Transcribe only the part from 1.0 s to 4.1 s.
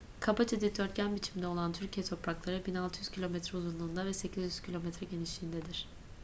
biçiminde olan türkiye toprakları 1.600 kilometre uzunluğunda